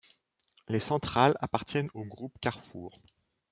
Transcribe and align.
Les 0.67 0.79
centrales 0.79 1.37
appartiennent 1.41 1.91
au 1.93 2.03
Groupe 2.03 2.33
Carrefour. 2.41 2.91